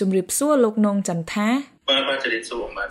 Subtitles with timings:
[0.00, 1.48] ជំរាបសួរលោកនងចន្ទថា
[1.88, 2.90] បាទបាទជំរាបសួរបាទ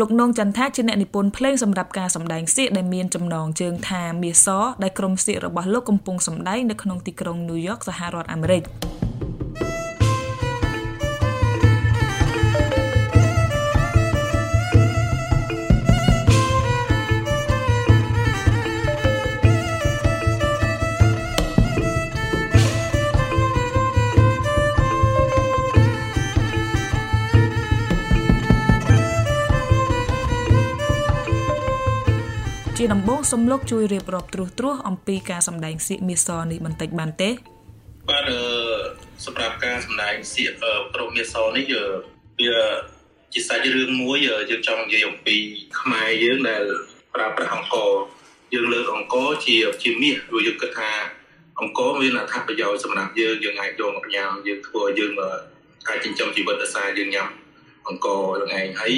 [0.00, 4.46] លោកនងចន្ទថាជាអ្នកនិពន្ធភ្លេងសម្រាប់ការសម្ដែងសៀកដែលមានចំណងជើងថាមាស
[4.82, 8.62] ដែលក្រុមសៀករបស់លោកកំពុងសម្ដែងនៅក្នុងទីក្រុងញូវយ៉កសហរដ្ឋអាមេរិក។
[33.32, 37.30] សូមលោកជួយរៀបរាប់ត្រួសត្រាសអំពីការសម្ដែងសៀកមាសនេះបន្តិចបានទេ
[38.10, 38.30] បាទ
[39.26, 40.50] សម្រាប់ការសម្ដែងសៀក
[40.94, 41.64] ក្រុមមាសនេះ
[42.40, 42.58] វា
[43.34, 44.16] ជាសាច់រឿងមួយ
[44.50, 45.36] យើងចង់និយាយអំពី
[45.80, 46.62] ខ្មែរយើងដែល
[47.14, 47.90] ប្រើប្រាស់អង្គរ
[48.54, 50.90] យើងលើកអង្គរជាជាមាសព្រោះយើងគិតថា
[51.60, 55.12] អង្គរមានអត្ថប្រយោជន៍សម្រាប់យើងយើងអាចយកមកញ៉ាំយើងធ្វើយើង
[55.88, 57.28] អាចចិញ្ចឹមជីវិតដោយសារយើងញ៉ាំ
[57.88, 58.94] អង្គរហ្នឹងឯងហើយ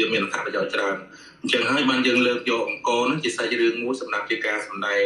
[0.00, 0.96] យើងមានអត្ថប្រយោជន៍ច្រើន
[1.42, 5.02] អញ្ចឹងហើយបានយើងលើកយកអង្គរនឹងជាសាច់រឿងមួយសម្រាប់ជាការសម្ដែង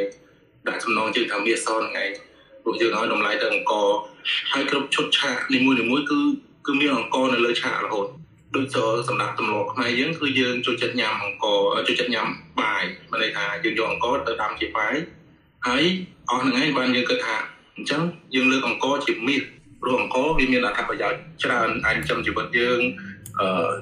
[0.68, 2.10] ដាក់ចំណងជើងថាមាសហ្នឹងឯង
[2.62, 3.88] ព្រោះយើងឲ្យតម្លៃទៅអង្គរ
[4.52, 6.18] ហើយគ្រប់ឈុតឆាកនីមួយៗគឺ
[6.66, 8.06] គឺមានអង្គរនៅលើឆាករហូត
[8.54, 12.26] ដូចទៅសម្រាប់ទម្លាប់ខ្មែរយើងគឺយើងចូលចិត្តញ៉ាំអង្គរចូលចិត្តញ៉ាំ
[12.60, 14.94] បាយមានន័យថាយើងយកអង្គរទៅដាំជាបាយ
[15.66, 15.84] ហើយ
[16.30, 17.36] អស់ហ្នឹងឯងបានយើងគិតថា
[17.76, 18.02] អញ្ចឹង
[18.34, 19.42] យើងលើកអង្គរជាមាស
[19.80, 23.13] ព្រោះអង្គរវាមានអត្ថប្រយោជន៍ច្រើនអាចចំជីវិតយើងអឺ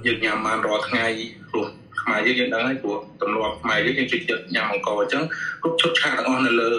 [0.06, 1.06] យើងញ៉ាំបានរាល់ថ្ងៃ
[1.50, 1.66] ព្រោះ
[2.02, 5.22] ខ្មែរយើងយើងដឹងហើយព្រោះទម្លាប់ខ្មែរយើងយើងជួយចិត្តញ៉ាំអង្គអញ្ចឹង
[5.62, 6.70] គ្រប់ឈុតឆាកទាំងអស់នៅលើ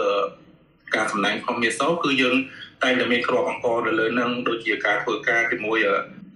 [0.96, 2.36] ការសម្ដែងផងមាសគឺយើង
[2.84, 5.78] តែងតែមានគ្រាប់អង្គនៅលើនឹងដូចជាការធ្វើការជាមួយ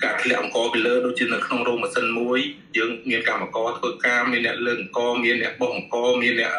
[0.03, 2.39] ការធ្លាក់អង្គពីលើដូចជានៅក្នុងរោងម៉ាស៊ីនមួយ
[2.77, 6.51] យើងមានកម្មករធ្វើការមានអ្នកលើកអង្គមានអ្នកបោះអង្គមានអ្នក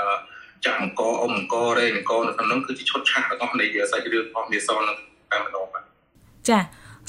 [0.65, 4.97] ចាក់អង្គអ៊ំអង្គរ៉េអង្គនៅក្នុងនោះគឺជាឈុតឆាកទាំងអស់នៃសាច់រឿងផងមាសនឹង
[5.31, 5.85] តែម្ដងបាទ
[6.49, 6.59] ចា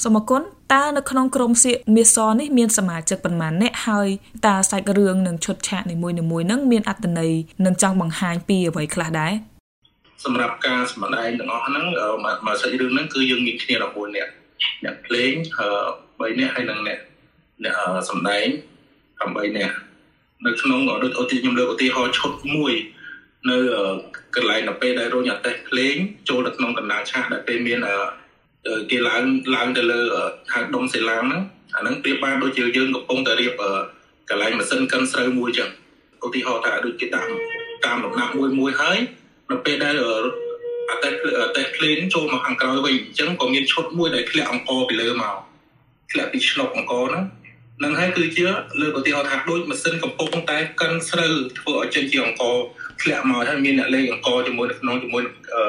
[0.02, 4.08] សូមអគុណតើនៅក្នុងក្រុមសៀកមាសនេះមានសមាជិកប៉ុន្មានអ្នកហើយ
[4.46, 6.16] តើសាច់រឿងនិងឈុតឆាកនីមួយៗ
[6.50, 7.32] នឹងមានអត្ថន័យ
[7.66, 9.32] និងចង់បង្ហាញពីអ្វីខ្លះដែរ
[10.24, 11.84] សម្រាប់ការសម្ដែងទាំងអស់ហ្នឹង
[12.46, 14.32] មកសាច់រឿងហ្នឹងគឺយើងមានគ្នា11នាក់
[14.84, 15.32] អ្នកភ្លេង
[15.86, 16.98] 3នាក់ហើយនិងអ្នក
[17.64, 17.74] អ្នក
[18.10, 18.46] សម្ដែង
[19.00, 19.74] 8នាក់
[20.46, 22.72] នៅក្នុងដូចឧទាខ្ញុំលើកឧទាហរណ៍ឈុតមួយ
[23.50, 23.58] នៅ
[24.36, 25.94] កន្លែងនៅពេលដែលរោងអាតេសភ្លេង
[26.28, 27.78] ចូលទៅក្នុងកណ្ដាលឆាកដែលពេលមាន
[28.90, 29.22] គេឡើង
[29.54, 30.00] ឡើងទៅលើ
[30.52, 31.42] ហៅដុំសេឡាងហ្នឹង
[31.76, 33.52] អាហ្នឹងប្រៀបបានដូចជាយើងកំពុងតែរៀប
[34.30, 35.68] កន្លែងម៉ាស៊ីនកិនស្រូវមួយចឹង
[36.26, 37.28] ឧទាហរណ៍ថាដូចគេតាម
[37.86, 38.98] តាមលំដាប់មួយមួយហើយ
[39.50, 39.94] នៅពេលដែល
[40.90, 41.10] អតេ
[41.40, 45.34] អតេភ្លេងចូលមកខាងក្រោយវិញអញ្ចឹងក៏មានឈុតមួយដែលធ្លាក់អង្គពីលើមក
[46.12, 47.24] ធ្លាក់ពីឆ្លុកអង្គហ្នឹង
[47.84, 48.42] នឹងហើយគឺជា
[48.80, 52.42] លើកឧទាហរណ៍ថាដូចម៉ាស៊ីនកំពុងតែកិនស្រូវធ្វើឲ្យចេញជាអង្គ
[53.02, 55.22] ធ្លាក់មកហើយមានអ្នកលេងអង្គជាមួយនៅក្នុងជាមួយ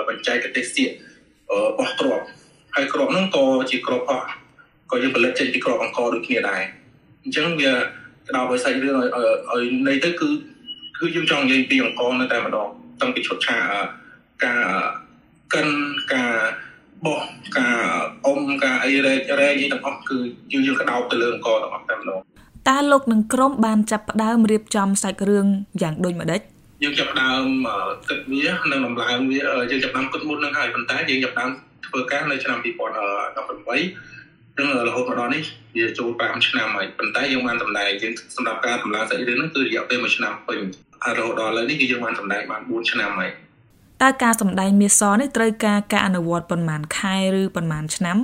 [0.07, 0.89] បញ្ចែកទេសទៀត
[1.77, 2.25] បោះគ្រាប់
[2.75, 4.27] ហើយក្របហ្នឹងក៏ជាក្របអស់
[4.91, 6.61] ក៏យើងផលិតចេញពីក្របអង្គដូចគ្នាដែរ
[7.23, 7.71] អញ្ចឹងវា
[8.27, 9.09] ក្តោបឲ្យសាច់រឿងឲ្យ
[9.51, 10.29] ឲ្យន័យទៅគឺ
[10.99, 12.67] គឺយើងចង់និយាយពីអង្គនៅតែម្ដង
[13.01, 13.63] តាំងពីឈុតឆាក
[14.45, 14.65] ការ
[15.53, 15.67] កិន
[16.13, 16.33] ការ
[17.05, 17.21] បោះ
[17.57, 17.79] ការ
[18.25, 20.17] អុំការអីរែករែកអីទាំងអស់គឺ
[20.51, 22.19] យើងយើងក្តោបទៅលើអង្គទាំងអស់តែម្ដង
[22.69, 25.47] តើលោកនឹងក្រុមបានចាប់ផ្ដើមរៀបចំសាច់រឿង
[25.81, 26.41] យ៉ាងដូចម្ដេច
[26.83, 27.45] យើងចាប់ដើម
[28.09, 29.39] គិតវានិងដំឡើងវា
[29.71, 31.51] យើងចាប់ដើមគិតមុននឹងហើយប៉ុន្តែយើងចាប់ដើម
[31.91, 35.43] ធ្វើការនៅឆ្នាំ2018នឹងរហូតមកដល់នេះ
[35.77, 40.59] វាចូល5ឆ្នាំហើយប៉ុន្តែយើងបានតម្ដែងយើងសម្រាប់ការតម្លើងសាច់រឿងហ្នឹងគឺរយៈពេល1ឆ្នាំពេញ
[41.03, 43.31] ហើយរហូតដល់ឥឡូវនេះគឺយើងបានតម្ដែងបាន4ឆ្នាំហើយ
[44.01, 48.17] តើការសម្ដែងមាសនេះត្រូវការការអនុវត្តប៉ុន្មានខែឬប៉ុន្មានឆ្នាំ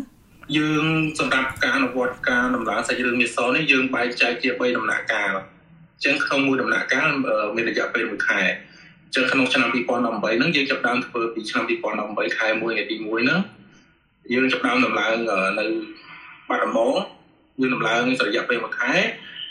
[0.58, 0.86] យើង
[1.20, 7.10] សម្រាប់ការអនុវត្តការដំឡើងសាច់រឿងមាសនេះយើងបែងចែកជា3ដំណាក់កាលអញ្ចឹងក្នុងមួយដំណាក់កាល
[7.56, 8.42] មានរយៈពេល1ខែ
[9.06, 9.86] អញ្ចឹងក្នុងឆ្នាំ2018
[10.38, 13.40] ហ្នឹងយើងចាប់ដើមធ្វើពីឆ្នាំ2018ខែ1ថ្ងៃទី1ហ្នឹង
[14.34, 15.16] យើងចាប់ដើមដំឡើង
[15.60, 15.66] នៅ
[16.50, 16.94] បាត់ដំបង
[17.60, 18.94] យើងដំឡើងរយៈពេល1ខែ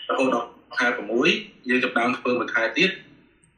[0.09, 0.49] រហូតដល់
[0.79, 0.87] ខែ
[1.29, 2.91] 6យើងចាប់ដើមធ្វើមួយខែទៀត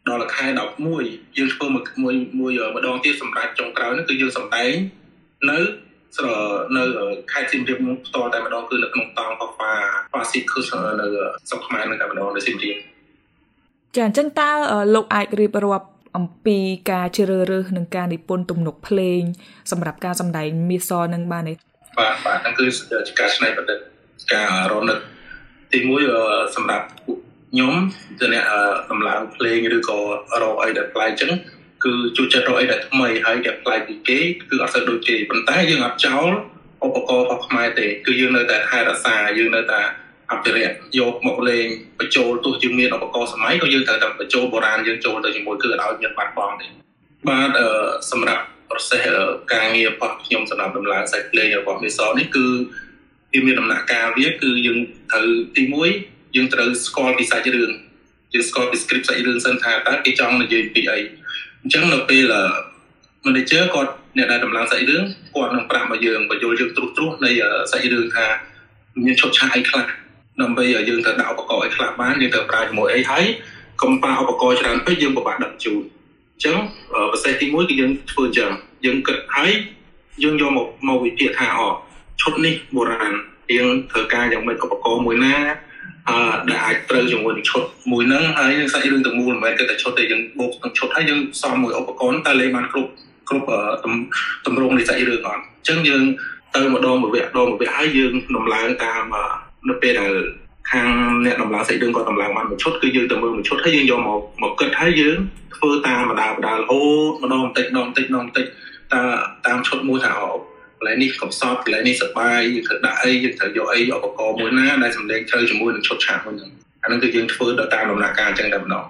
[0.09, 0.47] ដល់ខែ
[0.91, 4.73] 11យើងធ្វើមួយមួយមួយម្ដងទៀតសម្រាប់ចុងក្រោយនោះគឺយើងសម្ដែង
[5.51, 5.59] នៅ
[6.17, 6.27] ស្រ
[6.77, 6.85] នៅ
[7.33, 9.73] ខេត្តសៀមរាបនោះផ្ទាល់តែម្ដងគឺនៅក្នុងតង់ផាហ្វា
[10.11, 10.61] ហ្វាស៊ីគឺ
[11.01, 11.07] នៅ
[11.49, 12.77] ស្រុកខ្មែរនៅតែម្ដងនៅសៀមរាប
[13.97, 14.51] ចាអញ្ចឹងតើ
[14.95, 16.59] លោកអាចរៀបរាប់ អំពី
[16.91, 19.23] ការជ្រើសរើសនិងការនិពន្ធទំនុកភ្លេង
[19.71, 21.55] សម្រាប់ការសម្ដែងមាសនឹងបានទេ
[21.99, 22.67] បាទបាទហ្នឹងគឺ
[23.07, 23.79] ជាការច្នៃប្រឌិត
[24.35, 24.99] ការរនឹក
[25.73, 26.03] ទីមួយ
[26.57, 26.87] សម្រាប់
[27.51, 27.75] ខ្ញុំ
[28.19, 28.45] ជាអ្នក
[28.91, 29.99] តម្លើងភ្លេងឬក៏
[30.43, 31.33] រកអីដែលប្លែកអញ្ចឹង
[31.85, 34.19] គឺជួយចិត្តរកអីដែលថ្មីហើយដែលប្លែកពីគេ
[34.51, 36.31] គឺអត់សូវដូចគេប៉ុន្តែយើងអត់ចោល
[36.85, 39.81] ឧបករណ៍របស់ខ្មែរទេគឺយើងនៅតែថែរក្សាយើងនៅតែ
[40.33, 41.67] អភិរក្សយកមកលេង
[41.99, 46.67] បញ្ចូលទោះយើងមានឧបករណ៍សម័យក៏យើងត្រូវតែបញ្ចូលបុរាណយើងចូលទៅជាមួយគឺឲ្យមានបាត់បង់ទេ
[47.29, 47.51] បាទ
[48.11, 49.07] សម្រាប់ process
[49.53, 52.47] ការងាររបស់ខ្ញុំសម្រាប់ដំឡើងសាច់ភ្លេងរបស់មីសនេះគឺ
[53.33, 54.79] វាមានដំណាក់កាលវាគឺយើង
[55.13, 55.63] ត្រូវទី
[56.01, 57.73] 1យើងត្រូវស្គាល់ពីសាច់រឿង
[58.35, 60.99] យើងស្គាល់ពី script សាច់រឿងសិនថាតើគេចង់និយាយពីអី
[61.63, 62.35] អញ្ចឹងនៅពេល
[63.27, 65.05] manager គាត់អ្នកដែលដំឡើងសាច់រឿង
[65.37, 67.31] គាត់នឹងប្រាប់មកយើងបញ្យល់យើងត្រួសត្រាសនៃ
[67.71, 68.27] សាច់រឿងថា
[69.05, 69.85] មានឈុតឆាកអីខ្លះ
[70.43, 73.25] ដើម្បីឲ្យយើងត្រូវដាក់ឧបករណ៍អីខ្លះបានយើងត្រូវប្រើជាមួយអីហើយ
[73.83, 75.83] កុំប្រើឧបករណ៍ច្រើនពេកយើងពិបាកដឹកជូន
[76.35, 76.57] អញ្ចឹង
[77.13, 78.51] ប្រសេសទី1គឺយើងធ្វើអញ្ចឹង
[78.87, 79.53] យើងគិតហើយ
[80.23, 81.61] យើងយកមកមកវិភាគថាអ
[82.21, 83.13] ឈុតនេះបុរាណ
[83.57, 85.37] យើងធ្វើការយ៉ាងម៉េចឧបករណ៍មួយណា
[86.09, 87.63] អឺដែលអាចត្រូវជាមួយនឹងឈុត
[87.93, 92.91] មួយហ្នឹងហើយសាច់រឿងទាំងមូលមិនមែនគឺតែឈុតទេយើងបូកទាំងឈុតហើយយើងសំមួយឧបករណ៍តែលេបានគ្រប់
[93.29, 93.47] គ្រប់
[94.47, 96.05] តម្រងនៃសាច់រឿងអត់អញ្ចឹងយើង
[96.57, 99.05] ទៅម្ដងមួយវគ្គដងមួយវគ្គហើយយើងដំឡើងតាម
[99.71, 100.13] នៅពេលដែល
[100.71, 100.89] ខាង
[101.25, 105.17] អ្នកដំឡើងសាច់រឿងគាត់ដំឡើងបានមួយឈុតគឺយើងទៅមើលមួយឈុតហើយយើងយកមកមកគិតហើយយើង
[105.57, 106.81] ធ្វើតាមម្ដងម្ដងរហូ
[107.11, 108.47] តម្ដងបន្តិចម្ដងបន្តិចម្ដងបន្តិច
[108.93, 109.01] តា
[109.47, 110.31] តាមឈុតមួយថាអូ
[110.79, 116.51] កន្លែងនេះកំសត់កន្លែងនេះសបាយយើងត្រូវដាក់អីយើងត្រូវយកអីឧបករណ៍មួយណាដែលសម្ដែងត្រូវជាមួយនឹងឈុតឆាកមួយហ្នឹង
[116.83, 118.85] អាហ្នឹងគឺយើងធ្វើទៅតាមដំណាក់កាលអញ្ចឹងតែម្ដង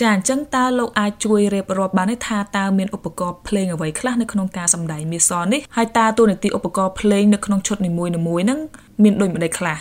[0.00, 8.58] ចាអញ្ចឹងតើលោកអាចជួយរៀបរាប់បានទេថាតើមានឧបករណ៍ភ្លេងអ្វីខ្លះនៅក្នុងការសម្ដែងមាសនេះហើយតើតួនាទីឧបករណ៍ភ្លេងនៅក្នុងឈុតនីមួយៗហ្នឹង
[9.02, 9.78] មានដូចម្ដេចខ្លះ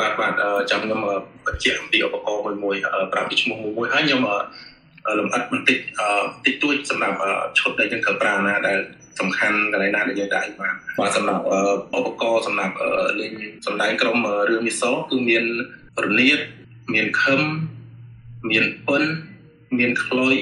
[0.00, 0.32] បាទបាទ
[0.70, 1.00] ចាំខ្ញុំ
[1.46, 2.76] បញ្ជាក់អំពីឧបករណ៍មួយមួយ
[3.12, 4.20] ប្រាប់ពីឈ្មោះមួយមួយហើយខ្ញុំ
[5.18, 5.78] លម្អិតបន្តិច
[6.46, 7.16] តិចតួចសម្រាប់
[7.58, 8.78] ឈុតដែលយើងត្រូវប្រើណាដែល
[9.20, 11.42] សំខាន់កន្លែងណាដែលយើងដាក់បានបាទសម្រាប់
[11.98, 12.74] ឧបករណ៍សម្រាប់
[13.20, 13.32] លេង
[13.66, 14.18] សម្ដែងក្រុម
[14.48, 15.44] រឿងមីសគឺមាន
[16.04, 16.38] រនាត
[16.94, 17.40] មានខឹម
[18.50, 19.02] មានពុន
[19.78, 20.36] មានខ្លុយ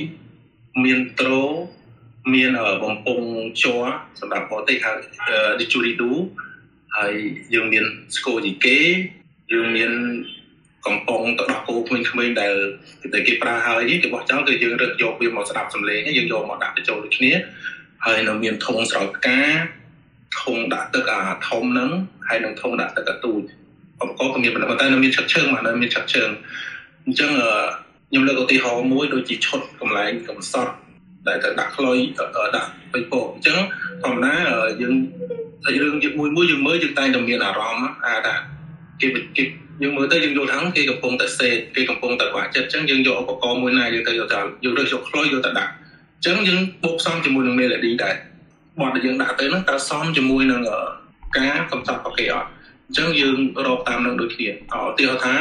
[0.84, 1.44] មានត្រូ
[2.34, 2.50] មាន
[2.82, 3.26] បំពង់
[3.62, 3.84] ជ័រ
[4.20, 4.93] សម្រាប់បរទេសហៅ
[5.61, 6.16] didgeridoo
[6.96, 7.14] ហើយ
[7.54, 7.84] យើងមាន
[8.16, 8.78] ស្គរយីគេ
[9.52, 9.90] យើងមាន
[10.86, 12.54] កំប៉ុងទៅដោះគោក្មេងៗដែល
[13.12, 17.32] តែគេប្រើហើយគេបោះចោលគឺយើងរឹតយកវាមកស្ដាប់សំឡេងយើងយកមកដាក់បញ្ចូលដូចគ្នា
[18.04, 19.40] ហើយនៅមានធុងស្រោចផ្កា
[20.40, 21.90] ធុងដាក់ទឹកអាធំហ្នឹង
[22.28, 23.40] ហើយនឹងធុងដាក់ទឹកអាទូច
[24.02, 26.28] ឧបករណ៍ក៏មានប៉ុន្តែនៅមានឆឹកឈើងមកនៅមានឆឹកឈើង
[27.04, 27.30] អញ្ចឹង
[28.08, 30.72] ខ្ញុំលើកឧទាហរណ៍មួយដូចជាឈុតកម្លែងកំសត់
[31.28, 31.98] ដែលត្រូវដាក់ខ្លុយ
[32.56, 33.58] ដាក់បិពោអញ្ចឹង
[34.02, 34.34] ធម្មតា
[34.80, 34.94] យើង
[35.64, 38.34] សាច់រឿងយើងមួយមួយយើងមើលយើងតែងតែមានអារម្មណ៍អាថា
[39.00, 39.44] គេគេ
[39.82, 48.14] យើងមើលទៅយើងយល់ថាគេកំពុងតែសេគេកំពុងតែខ្វះចិត្តអញ្ចឹងយើងយកឧបករណ៍មួយណាយើងទៅយកទៅយើងរើសយកខ្លុយយកទៅដាក់អញ្ចឹងយើងបូកផ្សំជាមួយនឹង melody ដែរ
[48.80, 50.60] បទដែលយើងដាក់ទៅហ្នឹងតើសមជាមួយនឹង
[51.38, 52.48] ការកំសត់របស់គេអត់
[52.88, 53.36] អញ្ចឹងយើង
[53.66, 54.52] រកតាមនឹងដូចគ្នាឧ
[54.98, 55.34] ទាហរណ៍ថា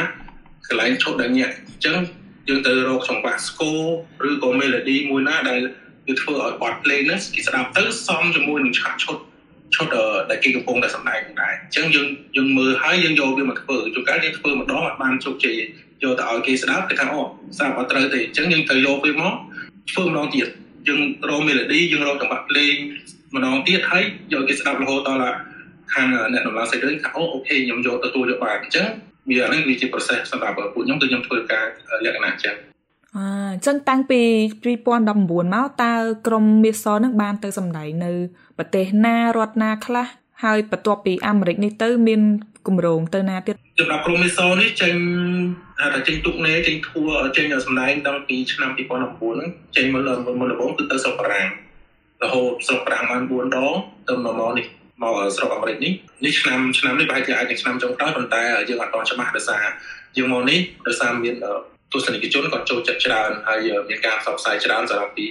[0.68, 1.96] កន្លែងឈុតដែលញាក់អញ្ចឹង
[2.48, 5.60] យើងទៅរកចង្វាក់ស្គរឬក៏ melody មួយណាដែល
[6.06, 9.16] គឺធ្វើឲ្យបទភ្លេងហ្នឹងគេស្ដាប់ទៅសមជាមួយនឹងឆាកឈុត
[9.74, 9.86] ឈុត
[10.30, 12.06] ដែលគេកំពុងតែសម្ដែងដែរអញ្ចឹងយើង
[12.36, 15.56] យើងមើលហើយយើងយកវាមកធ្វើជួនកាលយើងធ្វើម្ដងអត់បានជោគជ័យ
[16.02, 17.20] យកទៅឲ្យគេស្ដាប់គេថាអូ
[17.56, 19.34] ស្ដាប់អត់ត្រូវទេអញ្ចឹងយើងត្រូវយកវាមក
[19.90, 20.48] ធ្វើម្ដងទៀត
[20.88, 22.74] យើងរក melody យើងរកចង្វាក់ភ្លេង
[23.34, 25.36] ម្ដងទៀតហើយយកគេស្ដាប់រហូតដល់
[25.94, 28.86] ខាងអ្នកដំណើរសេចក្ដីថាអូអូខេខ្ញុំយកទទួលយកបានអញ្ចឹង
[29.28, 31.66] វាហ្នឹងវាជា process សម្រាប់ពួកខ្ញុំគឺខ្ញុំធ្វើការ
[32.04, 32.54] លក្ខណៈចឹង
[33.16, 33.18] អ
[33.56, 34.20] ញ្ចឹងតាំងពី
[34.86, 35.92] 2019មកតើ
[36.26, 38.12] ក្រុមមាសនឹងបានទៅសម្ដែងនៅ
[38.58, 40.06] ប្រទេសណារដ្ឋណាខ្លះ
[40.44, 42.20] ហើយបន្ទាប់ពីអាមេរិកនេះទៅមាន
[42.66, 44.94] គម្រោងទៅណាទៀតសម្រាប់ក្រុមមេសនេះចេញ
[45.78, 47.00] ថាចេញទុកណេចេញធួ
[47.36, 51.48] ចេញសម្ដែងតាំងពីឆ្នាំ2019ហ្នឹងចេញមកលើមុនដំបូងគឺទៅស្រុកបារាំង
[52.22, 53.74] រហូតស្រុកបារាំងបាន4ដង
[54.08, 54.66] ទៅមកនេះ
[55.02, 55.92] មកស្រុកអាមេរិកនេះ
[56.24, 59.64] នេះឆ្នាំឆ្នាំនេះប្រហែលជាអាចនឹងឆ្នាំចុងក្រោយប៉ុន្តែយើងអត់ទាន់ច្បាស់ដោយសារ
[60.16, 61.34] យើងមកនេះដោយសារមាន
[61.92, 65.26] ទស្សនិកជនគាត់ចូលចិត្តច្រើនហើយមានការផ្សព្វផ្សាយច្រើនសម្រាប់ពី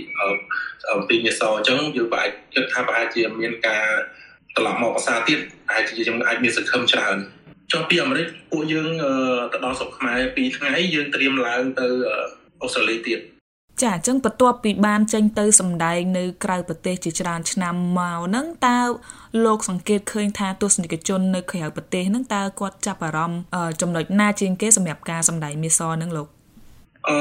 [1.10, 3.86] ពីមាសអញ្ចឹងយើងប្រហែលគិតថាប្រហែលជាមានការ
[4.58, 5.40] ត្រឡប់មកភាសាទៀត
[5.72, 7.18] អាចជាយើងអាចមានសង្ឃឹមច្រើន
[7.72, 8.90] ចុះពីអាមេរិកពួកយើង
[9.54, 11.88] ទៅដល់ស្រុកខ្មែរ2ថ្ងៃយើងត្រៀមឡើងទៅ
[12.62, 13.20] អូស្ត្រាលីទៀត
[13.84, 18.80] ចាអញ្ចឹងបន្ទាប់ពីបានចេញទៅសម្ដែងនៅក្រៅប្រទេសជាច្រើនឆ្នាំមកហ្នឹងតើ
[19.46, 23.42] លោកសង្កេតឃើញថាទស្សនិកជននៅក្រៅប្រទេសហ្នឹងតើគាត់ចាប់អារម្មណ៍
[23.82, 26.28] ចំណុចណាជាងគេសម្រាប់ការសម្ដែងមាសហ្នឹងលោក
[27.10, 27.18] អឺ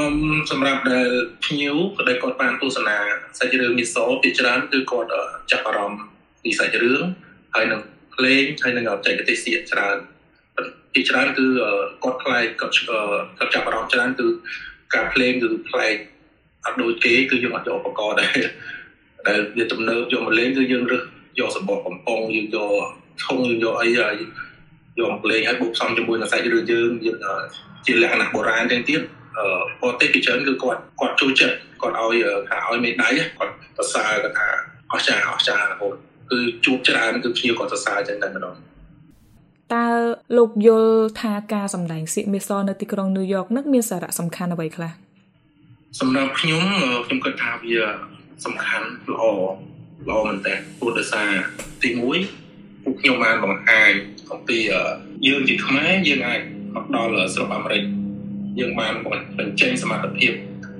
[0.50, 1.08] សម្រាប់ដែល
[1.44, 2.96] ភ្ញៀវក៏ដែលគាត់បានទស្សនា
[3.38, 5.10] សាច់រឿងមាសពីច្រើនគឺគាត់
[5.50, 6.00] ចាប់អារម្មណ៍
[6.42, 7.02] ពីសាច់រឿង
[7.54, 7.80] ហើយនឹង
[8.14, 9.96] ភ្លេងហើយនឹងបច្ចេកទេសសៀកច្រើន
[10.92, 11.46] ពីច្រើនគឺ
[12.04, 12.72] គាត់ខ្លាយគាត់
[13.38, 14.26] គាត់ចាប់អារម្មណ៍ច្រើនគឺ
[14.94, 15.94] ការភ្លេងគឺប្លែក
[16.64, 18.38] អត់ដូចគេគឺយើងអត់យកឧបករណ៍ដែរ
[19.26, 21.02] ដែលវាទំនើបយកមកលេងគឺយើងរើស
[21.38, 22.72] យកសម្បកកំប៉ុងយើងយក
[23.24, 24.14] ធុងយើងយកអីហើយ
[25.00, 27.18] យកមកលេងហើយបុកផ្សំជាមួយនឹងសាច់រឿងយើងយើង
[27.86, 29.00] ជាលក្ខណៈបុរាណចឹងទៀត
[29.38, 29.46] អឺ
[29.82, 32.16] បរទេសពីច្រើនគឺគាត់គាត់ចូលចិត្តគាត់ឲ្យ
[32.48, 34.48] ថាឲ្យមេដៃគាត់សរសើរគាត់ថា
[34.92, 35.94] អស្ចារ្យអស្ចារ្យរហូត
[36.30, 38.54] គឺជួបច្រើនគឺភ្ញៀវគាត់សរសើរចឹងតែម្ដង
[39.74, 39.86] តើ
[40.36, 44.92] លោកយល់ថាការសម្ដែងសៀកមេសនៅទីក្រុងញូវយ៉កនឹងមានសារៈសំខាន់អ្វីខ្លះ
[46.00, 46.64] សម្រាប់ខ្ញុំ
[47.06, 47.76] ខ្ញុំគិតថាវា
[48.44, 49.24] សំខាន់ល្អ
[50.08, 51.30] ល្អមែនតើព្រោះដោយសារ
[51.82, 51.88] ទី
[52.36, 53.90] 1ពួកខ្ញុំបានបង្ហាញ
[54.32, 54.58] អំពី
[55.26, 56.40] យើងជាខ្មែរយើងអាច
[56.74, 57.82] មកដល់ស្រុកអាមេរិក
[58.60, 58.94] យើងបាន
[59.38, 60.32] បញ្ចេញសមត្ថភាព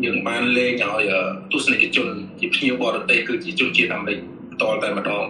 [0.05, 1.13] យើងបានលេងឲ្យ
[1.53, 2.09] ទស្សនិកជន
[2.41, 4.19] ជាភ្ញៀវបរទេសគឺជាជនជាតិអាមេរិក
[4.63, 5.23] តតែម្ដង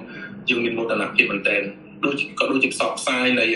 [0.49, 1.63] យើងមានមោទនភាពមែនទែន
[2.05, 3.47] ដូចក៏ដូចជាផ្សព្វផ្សាយនៃ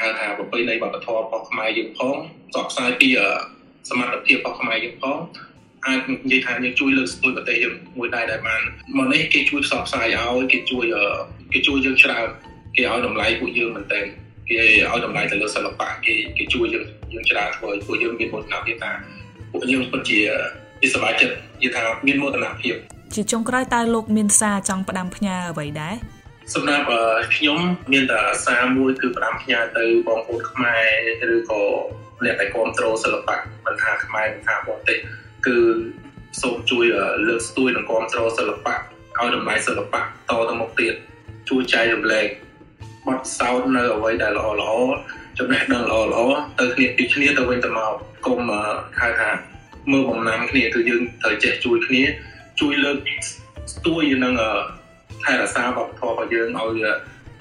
[0.00, 2.16] ហៅថាប្រពៃណីវប្បធម៌របស់ខ្មែរយើងផង
[2.50, 3.08] ផ្សព្វផ្សាយពី
[3.90, 5.18] សមត្ថភាពរបស់ខ្មែរយើងផង
[5.86, 8.60] អាចនិយាយថាយើងជួយលើកស្ទួយប្រទេសយើងមួយដែរដែលបាន
[8.98, 10.84] មកនេះគេជួយផ្សព្វផ្សាយឲ្យគេជួយ
[11.52, 12.26] គេជួយយើងច្រើន
[12.76, 14.06] គេឲ្យតម្លៃពួកយើងមែនទែន
[14.50, 14.60] គេ
[14.90, 18.90] ឲ្យតម្លៃទៅលើសិល្បៈគេគេជួយយើងយើងច្រើនធ្វើឲ្យពួកយើងមានមោទនភាពថា
[19.52, 20.20] ពួកយើងពិតជា
[20.80, 21.28] ជាសមាជិក
[21.62, 22.74] និយាយថាមានមោទនភាព
[23.14, 25.94] ជាចុងក្រោយតើលោកមានសារចង់ផ្ដាំផ្ញើអ្វីដែរ
[26.54, 26.84] សម្រាប់
[27.36, 27.58] ខ្ញុំ
[27.92, 30.76] មានតែសារមួយគឺផ្ដាំផ្ញើទៅបងប្អូនខ្មែ
[31.22, 31.62] រឬក៏
[32.24, 33.36] អ្នកដែលគ្រប់គ្រងសិល្បៈ
[33.66, 34.98] មិនថាខ្មែរមិនថាបរទេស
[35.46, 35.56] គឺ
[36.42, 36.84] សូមជួយ
[37.28, 40.94] លើកស្ទួយនិងគ្រប់គ្រងសិល្បៈឲ្យតម្លៃសិល្បៈតទៅមុខទៀត
[41.48, 42.26] ជួយចែករំលែក
[43.08, 44.72] បទសោតនៅអ្វីដែលល្អល្អ
[45.38, 46.20] ចំណេះដឹងល្អល្អ
[46.58, 47.92] ទៅគ្នាពីគ្នាទៅវិញទៅមក
[48.26, 48.38] កុំ
[49.00, 49.30] ហៅថា
[49.90, 52.02] មើលបំណាំគ្នាគឺយើងត្រូវចេះជួយគ្នា
[52.60, 52.96] ជួយលើក
[53.72, 54.34] ស្ទួយនឹង
[55.24, 56.86] ថែរក្សាវប្បធម៌របស់យើងឲ្យ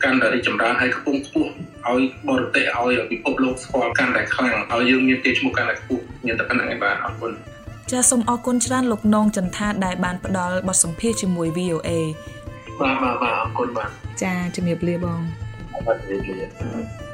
[0.03, 1.51] កាន់តែរីកចម្រើនហើយខ្ពង់ខ្ពស់
[1.87, 7.31] ឲ្យបរទេសឲ្យពិភពលោកស្គាល់កាន់តែខ្លាំងឲ្យយើងមានគេឈ្មោះកាន់តែខ្ពស់មានតែប៉ុណ្្នឹងឯងបាទអរគុណ
[7.91, 11.89] ចាសសូមអរគុណច្រើនលោកនងចន្ទថាដែលបានផ្ដល់បទសម្ភាសជាមួយ VOA
[12.81, 13.89] បាទបាទបាទអរគុណបាទ
[14.23, 15.21] ចាជំរាបលាបង
[15.85, 17.12] បាទជំរាបលា